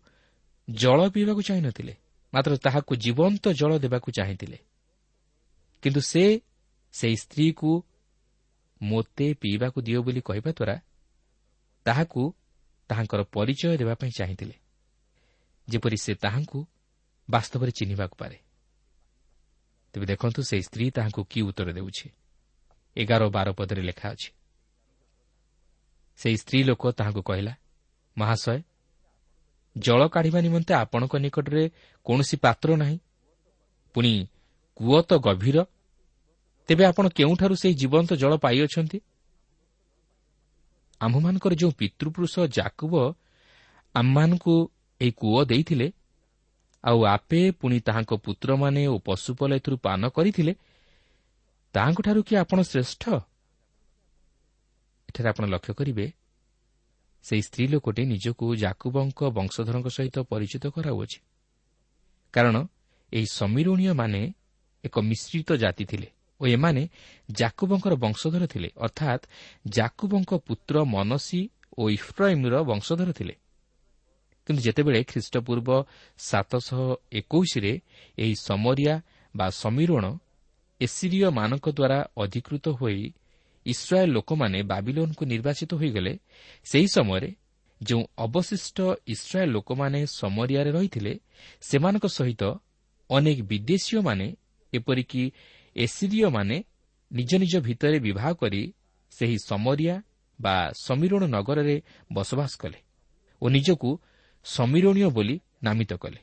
[0.71, 1.95] ଜଳ ପିଇବାକୁ ଚାହିଁନଥିଲେ
[2.35, 4.59] ମାତ୍ର ତାହାକୁ ଜୀବନ୍ତ ଜଳ ଦେବାକୁ ଚାହିଁଥିଲେ।
[5.83, 6.41] କିନ୍ତୁ ସେ
[6.93, 7.71] ସେହି ସ୍ତ୍ରୀକୁ
[8.83, 10.77] ମୋତେ ପିଇବାକୁ ଦିଅ ବୋଲି କହିବା ଦ୍ୱାରା
[11.85, 12.35] ତାହାକୁ
[12.89, 14.55] ତାହାଙ୍କର ପରିଚୟ ଦେବା ପାଇଁ ଚାହିଁଥିଲେ
[15.69, 16.67] ଯେପରି ସେ ତାହାଙ୍କୁ
[17.31, 18.39] ବାସ୍ତବରେ ଚିହ୍ନିବାକୁ ପାରେ।
[19.93, 22.07] ତେବେ ଦେଖନ୍ତୁ ସେହି ସ୍ତ୍ରୀ ତାହାଙ୍କୁ କି ଉତ୍ତର ଦେଉଛି।
[22.97, 24.31] ଏଗାର ବାର ପଦରେ ଲେଖା ଅଛି।
[26.17, 27.55] ସେହି ସ୍ତ୍ରୀ ଲୋକ ତାହାଙ୍କୁ କହିଲା
[28.19, 28.63] ମହାଶୟ
[29.77, 31.71] ଜଳ କାଢ଼ିବା ନିମନ୍ତେ ଆପଣଙ୍କ ନିକଟରେ
[32.05, 32.99] କୌଣସି ପାତ୍ର ନାହିଁ।
[33.95, 34.13] ପୁଣି
[34.81, 35.65] କୂଅ ତ ଗଭୀର?
[36.69, 39.01] ତେବେ ଆପଣ କେଉଁଠାରୁ ସେହି ଜୀବନ୍ତ ଜଳ ପାଇଅଛନ୍ତି?
[41.01, 42.95] ଆମ୍ଭମାନଙ୍କର ଯେଉଁ ପିତୃପୁରୁଷ ଜାକୁବ
[43.95, 45.93] ଆମମାନଙ୍କୁ ଏହି କୂଅ ଦେଇଥିଲେ
[46.85, 50.53] ଆଉ ଆପେ ପୁଣି ତାହାଙ୍କ ପୁତ୍ରମାନେ ଓ ପଶୁପଲ ଏଥିରୁ ପାନ କରିଥିଲେ
[51.75, 53.05] ତାହାଙ୍କଠାରୁ କି ଆପଣ ଶ୍ରେଷ୍ଠ?
[55.09, 56.07] ଏଠାରେ ଆପଣ ଲକ୍ଷ୍ୟ କରିବେ
[57.23, 61.19] ସେହି ସ୍ତ୍ରୀ ଲୋକଟି ନିଜକୁ ଜାକୁବଙ୍କ ବଂଶଧରଙ୍କ ସହିତ ପରିଚିତ କରାଉଅଛି।
[62.33, 62.57] କାରଣ
[63.13, 64.35] ଏହି ସମୀରଣୀୟମାନେ
[64.85, 66.09] ଏକ ମିଶ୍ରିତ ଜାତି ଥିଲେ
[66.41, 66.83] ଓ ଏମାନେ
[67.31, 69.25] ଜାକୁବଙ୍କର ବଂଶଧର ଥିଲେ ଅର୍ଥାତ୍
[69.69, 71.41] ଜାକୁବଙ୍କ ପୁତ୍ର ମନସୀ
[71.79, 73.35] ଓ ଇଫ୍ରାଇମ୍ର ବଂଶଧର ଥିଲେ।
[74.47, 75.69] କିନ୍ତୁ ଯେତେବେଳେ ଖ୍ରୀଷ୍ଟପୂର୍ବ
[76.19, 76.81] ସାତଶହ
[77.13, 77.73] ଏକୋଇଶରେ
[78.19, 78.95] ଏହି ସମରିଆ
[79.37, 80.05] ବା ସମୀରଣ
[80.81, 83.13] ଏସିରିୟମାନଙ୍କ ଦ୍ୱାରା ଅଧିକୃତ ହୋଇ
[83.67, 86.13] ଇସ୍ରାଏଲ୍ ଲୋକମାନେ ବାବିଲୋନ୍କୁ ନିର୍ବାଚିତ ହୋଇଗଲେ
[86.65, 87.31] ସେହି ସମୟରେ
[87.81, 91.13] ଯେଉଁ ଅବଶିଷ୍ଟ ଇସ୍ରାଏଲ୍ ଲୋକମାନେ ସମରିଆରେ ରହିଥିଲେ
[91.61, 92.43] ସେମାନଙ୍କ ସହିତ
[93.11, 94.27] ଅନେକ ବିଦେଶୀୟମାନେ
[94.73, 95.23] ଏପରିକି
[95.77, 96.57] ଏସିରିୟମାନେ
[97.11, 98.63] ନିଜ ନିଜ ଭିତରେ ବିବାହ କରି
[99.13, 99.95] ସେହି ସମରିଆ
[100.39, 101.77] ବା ସମୀରଣ ନଗରରେ
[102.13, 102.79] ବସବାସ କଲେ
[103.43, 103.91] ଓ ନିଜକୁ
[104.45, 106.21] ସମୀରଣୀୟ ବୋଲି ନାମିତ କଲେ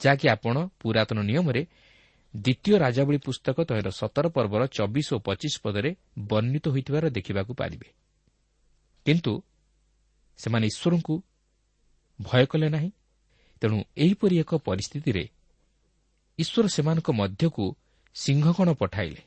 [0.00, 1.62] ଯାହାକି ଆପଣ ପୁରାତନ ନିୟମରେ
[2.34, 5.90] ଦ୍ୱିତୀୟ ରାଜାବଳୀ ପୁସ୍ତକ ତହିଁର ସତର ପର୍ବର ଚବିଶ ଓ ପଚିଶ ପଦରେ
[6.30, 7.88] ବର୍ଣ୍ଣିତ ହୋଇଥିବାର ଦେଖିବାକୁ ପାରିବେ।
[9.06, 9.32] କିନ୍ତୁ
[10.38, 11.14] ସେମାନେ ଈଶ୍ୱରଙ୍କୁ
[12.18, 12.90] ଭୟ କଲେ ନାହିଁ
[13.62, 15.24] ତେଣୁ ଏହିପରି ଏକ ପରିସ୍ଥିତିରେ
[16.38, 17.64] ଈଶ୍ୱର ସେମାନଙ୍କ ମଧ୍ୟକୁ
[18.14, 19.22] ସିଂହକଣ ପଠାଇଲେ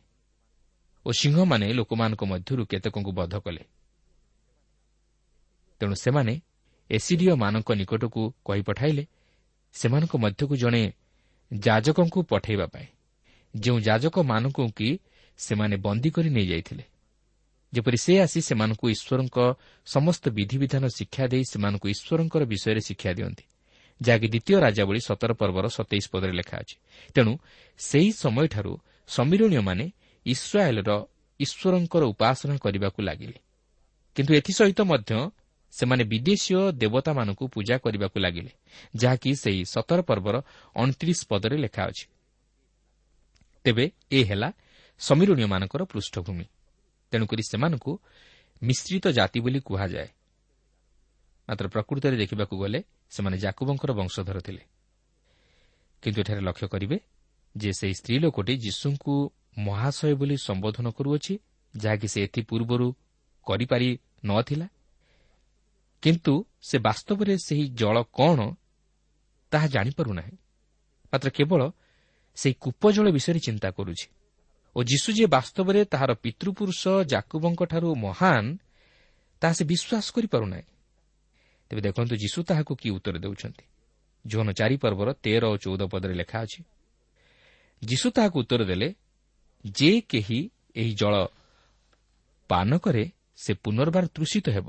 [1.05, 3.63] ଓ ସିଂହମାନେ ଲୋକମାନଙ୍କ ମଧ୍ୟରୁ କେତେକଙ୍କୁ ବଧ କଲେ।
[5.79, 6.33] ତେଣୁ ସେମାନେ
[6.89, 9.03] ଏସିଡିଓମାନଙ୍କ ନିକଟକୁ କହି ପଠାଇଲେ
[9.73, 10.83] ସେମାନଙ୍କ ମଧ୍ୟକୁ ଜଣେ
[11.51, 12.87] ଯାଜକଙ୍କୁ ପଠାଇବା ପାଇଁ
[13.53, 14.89] ଯେଉଁ ଯାଜକମାନଙ୍କୁ କି
[15.37, 16.83] ସେମାନେ ବନ୍ଦୀ କରି ନେଇଯାଇଥିଲେ।
[17.73, 19.37] ଯେପରି ସେ ଆସି ସେମାନଙ୍କୁ ଈଶ୍ୱରଙ୍କ
[19.85, 23.43] ସମସ୍ତ ବିଧିବିଧାନ ଶିକ୍ଷା ଦେଇ ସେମାନଙ୍କୁ ଈଶ୍ୱରଙ୍କର ବିଷୟରେ ଶିକ୍ଷା ଦିଅନ୍ତି।
[24.05, 26.75] ଯାହାକି ଦ୍ୱିତୀୟ ରାଜାବଳୀ ସତର ପର୍ବର ସତେଇଶ ପଦରେ ଲେଖା ଅଛି।
[27.15, 27.31] ତେଣୁ
[27.79, 28.73] ସେହି ସମୟଠାରୁ
[29.07, 29.85] ସମୀରଣୀୟମାନେ
[30.25, 30.91] ଇସ୍ରାଏଲ୍ର
[31.39, 33.39] ଈଶ୍ୱରଙ୍କର ଉପାସନା କରିବାକୁ ଲାଗିଲେ।
[34.15, 35.11] କିନ୍ତୁ ଏଥିସହିତ ମଧ୍ୟ
[35.73, 38.51] ସେମାନେ ବିଦେଶୀୟ ଦେବତାମାନଙ୍କୁ ପୂଜା କରିବାକୁ ଲାଗିଲେ
[38.95, 40.35] ଯାହାକି ସେହି ସତର ପର୍ବର
[40.75, 42.05] ଅଣତିରିଶ ପଦରେ ଲେଖା ଅଛି।
[43.65, 44.49] ତେବେ ଏ ହେଲା
[44.99, 46.45] ସମୀରଣୀୟମାନଙ୍କର ପୃଷ୍ଠଭୂମି।
[47.11, 47.91] ତେଣୁକରି ସେମାନଙ୍କୁ
[48.61, 50.07] ମିଶ୍ରିତ ଜାତି ବୋଲି କୁହାଯାଏ।
[51.53, 54.63] ମାତ୍ର ପ୍ରକୃତରେ ଦେଖିବାକୁ ଗଲେ ସେମାନେ ଜାକୁବଙ୍କର ବଂଶଧର ଥିଲେ।
[56.01, 56.97] କିନ୍ତୁ ଏଠାରେ ଲକ୍ଷ୍ୟ କରିବେ
[57.57, 59.13] ଯେ ସେହି ସ୍ତ୍ରୀ ଲୋକଟି ଯୀଶୁଙ୍କୁ
[59.57, 61.33] ମହାଶୟ ବୋଲି ସମ୍ବୋଧନ କରୁଅଛି
[61.73, 62.87] ଯାହାକି ସେ ଏଥିପୂର୍ବରୁ
[63.47, 63.89] କରିପାରି
[64.25, 64.67] ନଥିଲା
[66.03, 68.39] କିନ୍ତୁ ସେ ବାସ୍ତବରେ ସେହି ଜଳ କ'ଣ
[69.51, 70.35] ତାହା ଜାଣିପାରୁନାହିଁ।
[71.13, 71.61] ମାତ୍ର କେବଳ
[72.35, 74.07] ସେହି କୂପଜଳ ବିଷୟରେ ଚିନ୍ତା କରୁଛି।
[74.75, 78.45] ଓ ଯୀଶୁ ଯେ ବାସ୍ତବରେ ତାହାର ପିତୃପୁରୁଷ ଜାକୁବଙ୍କଠାରୁ ମହାନ
[79.41, 80.65] ତାହା ସେ ବିଶ୍ୱାସ କରିପାରୁନାହିଁ।
[81.73, 83.65] ତେବେ ଦେଖନ୍ତୁ ଯୀଶୁ ତାହାକୁ କି ଉତ୍ତର ଦେଉଛନ୍ତି?
[84.25, 86.59] ଜୋନ ଚାରି ପର୍ବର ତେର ଓ ଚଉଦ ପଦରେ ଲେଖା ଅଛି
[87.81, 88.87] ଯୀଶୁ ତାହାକୁ ଉତ୍ତର ଦେଲେ
[89.65, 90.39] ଯେ କେହି
[90.75, 91.13] ଏହି ଜଳ
[92.49, 93.03] ପାନ କରେ
[93.35, 94.67] ସେ ପୁନର୍ବାର ତୃଷିତ ହେବ।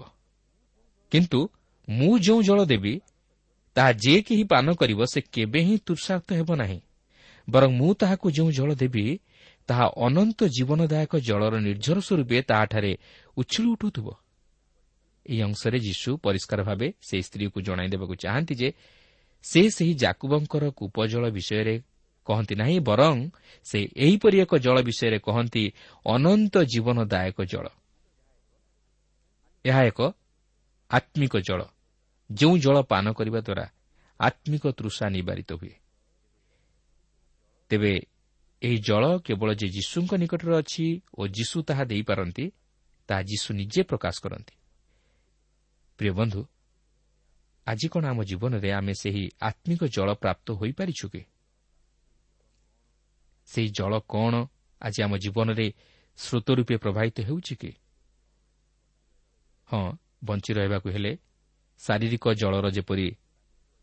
[1.12, 1.40] କିନ୍ତୁ
[1.88, 2.94] ମୁଁ ଯେଉଁ ଜଳ ଦେବି
[3.76, 6.80] ତାହା ଯେ କେହି ପାନ କରିବ ସେ କେବେ ହିଁ ତୃଷାର୍ଥ ହେବ ନାହିଁ।
[7.48, 9.04] ବରଂ ମୁଁ ତାହାକୁ ଯେଉଁ ଜଳ ଦେବି
[9.68, 12.92] ତାହା ଅନନ୍ତ ଜୀବନଦାୟକ ଜଳର ନିର୍ଝର ସ୍ୱରୂପେ ତାହାଠାରେ
[13.36, 14.06] ଉଛୁଳି ଉଠୁଥିବ।
[15.26, 18.72] ଏହି ଅଂଶରେ ଯୀଶୁ ପରିଷ୍କାର ଭାବେ ସେହି ସ୍ତ୍ରୀକୁ ଜଣାଇ ଦେବାକୁ ଚାହାନ୍ତି ଯେ
[19.42, 21.82] ସେ ସେହି ଜାକୁବଙ୍କର କୂପଜଳ ବିଷୟରେ
[22.26, 23.30] କହନ୍ତି ନାହିଁ ବରଂ
[23.64, 25.72] ସେ ଏହିପରି ଏକ ଜଳ ବିଷୟରେ କହନ୍ତି
[26.06, 27.66] ଅନନ୍ତ ଜୀବନଦାୟକ ଜଳ।
[29.64, 30.00] ଏହା ଏକ
[30.90, 31.64] ଆତ୍ମିକ ଜଳ।
[32.32, 33.66] ଯେଉଁ ଜଳ ପାନ କରିବା ଦ୍ୱାରା
[34.20, 35.74] ଆତ୍ମିକ ତୃଷା ନିବାରିତ ହୁଏ।
[37.68, 37.92] ତେବେ
[38.62, 42.44] ଏହି ଜଳ କେବଳ ଯେ ଯୀଶୁଙ୍କ ନିକଟରେ ଅଛି ଓ ଯୀଶୁ ତାହା ଦେଇପାରନ୍ତି
[43.08, 44.54] ତାହା ଯୀଶୁ ନିଜେ ପ୍ରକାଶ କରନ୍ତି।
[46.04, 46.46] ପ୍ରିୟ ବନ୍ଧୁ
[47.66, 51.22] ଆଜି କ'ଣ ଆମ ଜୀବନରେ ଆମେ ସେହି ଆତ୍ମିକ ଜଳ ପ୍ରାପ୍ତ ହୋଇପାରିଛୁ କି?
[53.46, 54.34] ସେହି ଜଳ କ'ଣ
[54.82, 55.66] ଆଜି ଆମ ଜୀବନରେ
[56.18, 57.70] ସ୍ରୋତ ରୂପେ ପ୍ରବାହିତ ହେଉଛି କି?
[59.68, 61.18] ହଁ ବଞ୍ଚି ରହିବାକୁ ହେଲେ
[61.80, 63.16] ଶାରୀରିକ ଜଳର ଯେପରି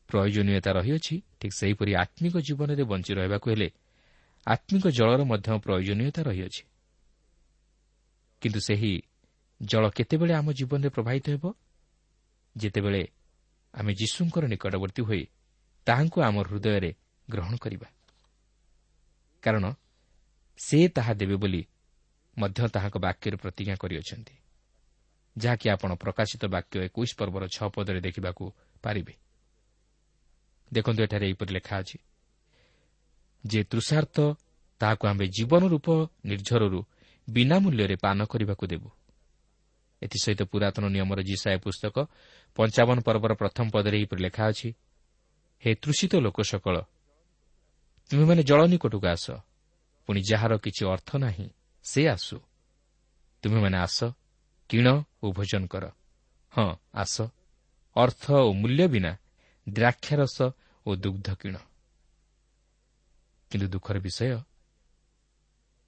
[0.10, 3.70] ପ୍ରୟୋଜନୀୟତା ରହିଅଛି ଠିକ୍ ସେହିପରି ଆତ୍ମିକ ଜୀବନରେ ବଞ୍ଚି ରହିବାକୁ ହେଲେ
[4.48, 6.64] ଆତ୍ମିକ ଜଳର ମଧ୍ୟ ପ୍ରୟୋଜନୀୟତା ରହିଅଛି।
[8.42, 8.94] କିନ୍ତୁ ସେହି
[9.62, 11.54] ଜଳ କେତେବେଳେ ଆମ ଜୀବନରେ ପ୍ରବାହିତ ହେବ?
[12.58, 13.08] ଯେତେବେଳେ
[13.74, 15.24] ଆମେ ଯୀଶୁଙ୍କର ନିକଟବର୍ତ୍ତୀ ହୋଇ
[15.86, 16.92] ତାହାଙ୍କୁ ଆମ ହୃଦୟରେ
[17.30, 17.88] ଗ୍ରହଣ କରିବା।
[19.44, 19.74] କାରଣ
[20.58, 21.68] ସେ ତାହା ଦେବେ ବୋଲି
[22.38, 24.36] ମଧ୍ୟ ତାହାଙ୍କ ବାକ୍ୟରେ ପ୍ରତିଜ୍ଞା କରିଅଛନ୍ତି
[25.38, 28.46] ଯାହାକି ଆପଣ ପ୍ରକାଶିତ ବାକ୍ୟ ଏକୋଇଶ ପର୍ବର ଛଅ ପଦରେ ଦେଖିବାକୁ
[28.84, 29.14] ପାରିବେ।
[30.74, 31.98] ଦେଖନ୍ତୁ ଏଠାରେ ଏହିପରି ଲେଖା ଅଛି
[33.46, 34.16] ଯେ ତୃଷାର୍ଥ
[34.80, 35.88] ତାହାକୁ ଆମେ ଜୀବନ ରୂପ
[36.26, 36.80] ନିର୍ଝରରୁ
[37.30, 38.90] ବିନା ମୂଲ୍ୟରେ ପାନ କରିବାକୁ ଦେବୁ।
[40.02, 41.96] ଏଥିସହିତ ପୁରାତନ ନିୟମର ଜିସାଏ ପୁସ୍ତକ
[42.58, 44.70] ପଞ୍ଚାବନ ପର୍ବର ପ୍ରଥମ ପଦରେ ଏହିପରି ଲେଖା ଅଛି
[45.64, 46.76] ହେ ତୃଷିତ ଲୋକ ସକଳ
[48.10, 49.26] ତୁମେମାନେ ଜଳ ନିକଟକୁ ଆସ
[50.08, 51.48] ପୁଣି ଯାହାର କିଛି ଅର୍ଥ ନାହିଁ
[51.86, 52.38] ସେ ଆସୁ।
[53.44, 54.00] ତୁମେମାନେ ଆସ
[54.70, 54.88] କିଣ
[55.24, 55.86] ଓ ଭୋଜନ କର।
[56.54, 57.16] ହଁ ଆସ।
[57.96, 59.12] ଅର୍ଥ ଓ ମୂଲ୍ୟ ବିନା
[59.68, 60.38] ଦ୍ରାକ୍ଷାରସ
[60.86, 61.56] ଓ ଦୁଗ୍ଧ କିଣ।
[63.52, 64.40] କିନ୍ତୁ ଦୁଃଖର ବିଷୟ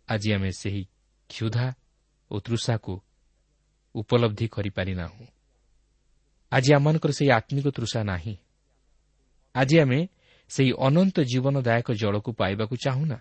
[0.10, 0.84] ଆଜି ଆମେ ସେହି
[1.30, 1.67] କ୍ଷୁଧା
[2.32, 2.93] ଓ ତୃଷାକୁ
[3.95, 5.25] ଉପଲବ୍ଧି କରିପାରିନାହୁଁ।
[6.51, 8.36] ଆଜି ଆମମାନଙ୍କର ସେହି ଆତ୍ମିକ ତୃଷା ନାହିଁ।
[9.56, 10.08] ଆଜି ଆମେ
[10.49, 13.19] ସେହି ଅନନ୍ତ ଜୀବନଦାୟକ ଜଳକୁ ପାଇବାକୁ ଚାହୁଁନା।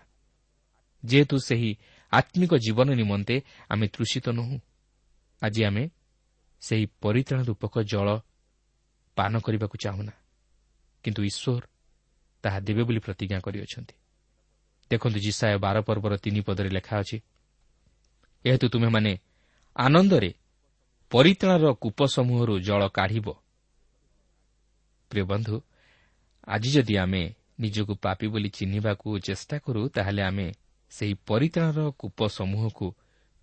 [1.05, 1.75] ଯେହେତୁ ସେହି
[2.11, 4.59] ଆତ୍ମିକ ଜୀବନ ନିମନ୍ତେ ଆମେ ତୃଷିତ ନୁହୁଁ।
[5.43, 5.89] ଆଜି ଆମେ
[6.61, 8.19] ସେହି ପରିତ୍ରାଣ ରୂପକ ଜଳ
[9.15, 10.11] ପାନ କରିବାକୁ ଚାହୁଁନା।
[11.03, 11.63] କିନ୍ତୁ ଈଶ୍ୱର
[12.43, 13.95] ତାହା ଦେବେ ବୋଲି ପ୍ରତିଜ୍ଞା କରିଅଛନ୍ତି।
[14.89, 17.17] ଦେଖନ୍ତୁ ଜିସାୟ ବାର ପର୍ବର ତିନି ପଦରେ ଲେଖା ଅଛି
[18.45, 19.19] ଏହେତୁ ତୁମେମାନେ
[19.75, 20.33] ଆନନ୍ଦରେ
[21.13, 23.27] ପରିତ୍ରାଣର କୂପ ସମୂହରୁ ଜଳ କାଢ଼ିବ।
[25.11, 25.55] ପ୍ରିୟ ବନ୍ଧୁ
[26.47, 27.23] ଆଜି ଯଦି ଆମେ
[27.59, 30.47] ନିଜକୁ ପାପି ବୋଲି ଚିହ୍ନିବାକୁ ଚେଷ୍ଟା କରୁ ତାହେଲେ ଆମେ
[30.91, 32.87] ସେହି ପରିତ୍ରାଣର କୂପ ସମୂହକୁ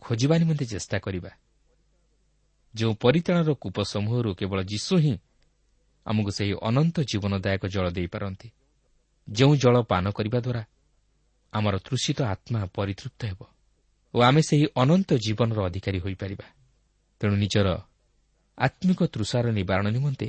[0.03, 1.31] ଖୋଜିବା ନିମନ୍ତେ ଚେଷ୍ଟା କରିବା।
[2.75, 5.15] ଯେଉଁ ପରିତ୍ରାଣର କୂପ ସମୂହରୁ କେବଳ ଯୀଶୁ ହିଁ
[6.07, 8.49] ଆମକୁ ସେହି ଅନନ୍ତ ଜୀବନଦାୟକ ଜଳ ଦେଇପାରନ୍ତି
[9.29, 10.63] ଯେଉଁ ଜଳ ପାନ କରିବା ଦ୍ୱାରା
[11.53, 13.41] ଆମର ତୃଷିତ ଆତ୍ମା ପରିତୃପ୍ତ ହେବ
[14.15, 16.47] ଓ ଆମେ ସେହି ଅନନ୍ତ ଜୀବନର ଅଧିକାରୀ ହୋଇପାରିବା।
[17.21, 17.69] ତେଣୁ ନିଜର
[18.59, 20.29] ଆତ୍ମିକ ତୃଷାର ନିବାରଣ ନିମନ୍ତେ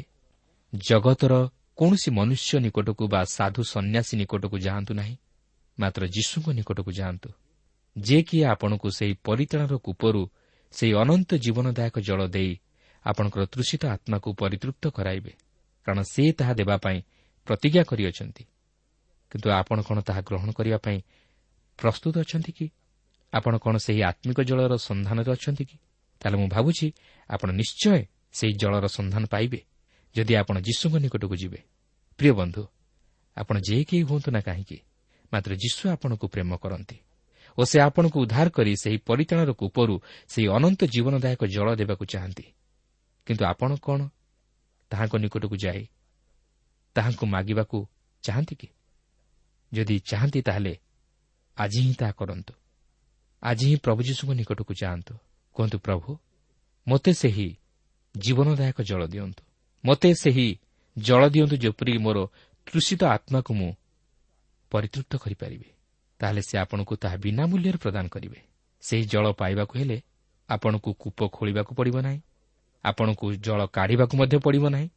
[0.75, 1.33] ଜଗତର
[1.75, 5.15] କୌଣସି ମନୁଷ୍ୟ ନିକଟକୁ ବା ସାଧୁ ସନ୍ନ୍ୟାସୀ ନିକଟକୁ ଯାଆନ୍ତୁ ନାହିଁ
[5.79, 7.29] ମାତ୍ର ଯୀଶୁଙ୍କ ନିକଟକୁ ଯାଆନ୍ତୁ
[7.97, 10.21] ଯେ କିଏ ଆପଣଙ୍କୁ ସେହି ପରିତ୍ରାଣର କୂପରୁ
[10.73, 12.51] ସେହି ଅନନ୍ତ ଜୀବନଦାୟକ ଜଳ ଦେଇ
[13.05, 15.33] ଆପଣଙ୍କର ତୃଷିତ ଆତ୍ମାକୁ ପରିତୃପ୍ତ କରାଇବେ
[15.87, 17.01] କାରଣ ସେ ତାହା ଦେବା ପାଇଁ
[17.47, 18.43] ପ୍ରତିଜ୍ଞା କରିଅଛନ୍ତି।
[19.31, 20.97] କିନ୍ତୁ ଆପଣ କ'ଣ ତାହା ଗ୍ରହଣ କରିବା ପାଇଁ
[21.79, 22.71] ପ୍ରସ୍ତୁତ ଅଛନ୍ତି କି?
[23.33, 25.77] ଆପଣ କ'ଣ ସେହି ଆତ୍ମିକ ଜଳର ସନ୍ଧାନରେ ଅଛନ୍ତି କି?
[26.21, 26.87] ତାହେଲେ ମୁଁ ଭାବୁଛି
[27.29, 27.99] ଆପଣ ନିଶ୍ଚୟ
[28.33, 29.59] ସେହି ଜଳର ସନ୍ଧାନ ପାଇବେ
[30.15, 31.59] ଯଦି ଆପଣ ଯୀଶୁଙ୍କ ନିକଟକୁ ଯିବେ।
[32.19, 32.63] ପ୍ରିୟ ବନ୍ଧୁ
[33.37, 34.77] ଆପଣ ଯେ କେହି ହୁଅନ୍ତୁ ନା କାହିଁକି
[35.33, 36.97] ମାତ୍ର ଯୀଶୁ ଆପଣଙ୍କୁ ପ୍ରେମ କରନ୍ତି
[37.57, 39.95] ଓ ସେ ଆପଣଙ୍କୁ ଉଦ୍ଧାର କରି ସେହି ପରିତାଣର କୂପରୁ
[40.27, 42.45] ସେହି ଅନନ୍ତ ଜୀବନଦାୟକ ଜଳ ଦେବାକୁ ଚାହାନ୍ତି।
[43.27, 43.99] କିନ୍ତୁ ଆପଣ କ'ଣ
[44.91, 45.83] ତାହାଙ୍କ ନିକଟକୁ ଯାଇ
[46.95, 47.77] ତାହାଙ୍କୁ ମାଗିବାକୁ
[48.23, 48.67] ଚାହାନ୍ତି କି?
[49.73, 50.73] ଯଦି ଚାହାନ୍ତି ତାହେଲେ
[51.57, 52.53] ଆଜି ହିଁ ତାହା କରନ୍ତୁ।
[53.43, 55.13] ଆଜି ହିଁ ପ୍ରଭୁ ଯୀଶୁଙ୍କ ନିକଟକୁ ଯାଆନ୍ତୁ।
[55.53, 56.17] କୁହନ୍ତୁ ପ୍ରଭୁ
[56.87, 57.57] ମୋତେ ସେହି
[58.17, 59.43] ଜୀବନଦାୟକ ଜଳ ଦିଅନ୍ତୁ।
[59.85, 60.59] ମୋତେ ସେହି
[60.97, 62.27] ଜଳ ଦିଅନ୍ତୁ ଯେପରି ମୋର
[62.65, 63.73] ତୃଷିତ ଆତ୍ମାକୁ ମୁଁ
[64.71, 65.69] ପରିତୃପ୍ତ କରିପାରିବି।
[66.19, 68.39] ତାହେଲେ ସେ ଆପଣଙ୍କୁ ତାହା ବିନା ମୂଲ୍ୟରେ ପ୍ରଦାନ କରିବେ।
[68.81, 70.01] ସେହି ଜଳ ପାଇବାକୁ ହେଲେ
[70.49, 72.21] ଆପଣଙ୍କୁ କୂପ ଖୋଳିବାକୁ ପଡ଼ିବ ନାହିଁ।
[72.83, 74.89] ଆପଣଙ୍କୁ ଜଳ କାଢ଼ିବାକୁ ମଧ୍ୟ ପଡ଼ିବ ନାହିଁ।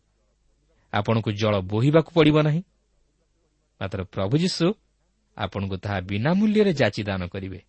[0.93, 2.63] ଆପଣଙ୍କୁ ଜଳ ବୋହିବାକୁ ପଡ଼ିବ ନାହିଁ।
[3.81, 4.75] ମାତ୍ର ପ୍ରଭୁ ଯୀଶୁ
[5.37, 7.61] ଆପଣଙ୍କୁ ତାହା ବିନା ମୂଲ୍ୟରେ ଯାଚି ଦାନ କରିବେ।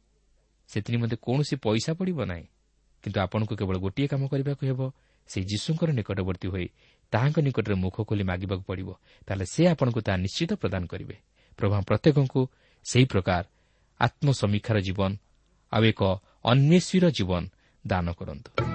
[0.68, 2.46] ସେଥିନିମନ୍ତେ କୌଣସି ପଇସା ପଡ଼ିବ ନାହିଁ।
[3.06, 4.82] କିନ୍ତୁ ଆପଣଙ୍କୁ କେବଳ ଗୋଟିଏ କାମ କରିବାକୁ ହେବ
[5.30, 6.68] ସେହି ଯୀଶୁଙ୍କର ନିକଟବର୍ତ୍ତୀ ହୋଇ
[7.14, 8.90] ତାହାଙ୍କ ନିକଟରେ ମୁଖ ଖୋଲି ମାଗିବାକୁ ପଡ଼ିବ
[9.28, 11.16] ତାହେଲେ ସେ ଆପଣଙ୍କୁ ତାହା ନିଶ୍ଚିତ ପ୍ରଦାନ କରିବେ।
[11.60, 12.42] ପ୍ରଭା ପ୍ରତ୍ୟେକଙ୍କୁ
[12.86, 13.44] ସେହି ପ୍ରକାର
[14.00, 15.12] ଆତ୍ମସମୀକ୍ଷାର ଜୀବନ
[15.72, 16.02] ଆଉ ଏକ
[16.44, 17.44] ଅନ୍ୱେଷୀର ଜୀବନ
[17.88, 18.75] ଦାନ କରନ୍ତୁ।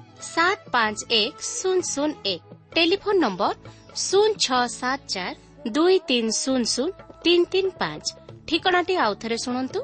[0.25, 2.41] ସାତ ପାଞ୍ଚ ଏକ ଶୂନ ଶୂନ ଏକ
[2.75, 3.53] ଟେଲିଫୋନ୍ ନମ୍ବର
[3.99, 6.89] ଶୂନ ଛଅ ସାତ ଚାରି ଦୁଇ ତିନି ଶୂନ ଶୂନ
[7.23, 8.05] ତିନି ତିନି ପାଞ୍ଚ
[8.47, 9.79] ଠିକଣାଟି ଆଉଥରେ ଶୁଣନ୍ତୁ।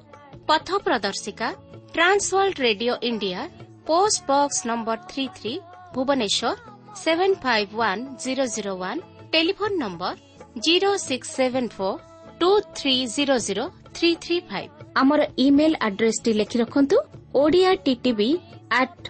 [0.50, 1.48] ପଥ ପ୍ରଦର୍ଶିକା
[1.96, 3.42] Trans World Radio India
[3.88, 5.54] post box number three three
[5.96, 6.56] Bhubaneswar
[7.04, 9.02] seven five one zero zero one
[9.34, 10.14] telephone number
[10.66, 12.00] zero six seven four
[12.42, 14.72] two three zero zero three three five
[15.02, 16.98] ଆମର ଇମେଲ୍ ଆଡ୍ରେସ୍ଟି ଲେଖି ରଖନ୍ତୁ
[17.42, 18.30] Odia TTV
[18.80, 19.10] at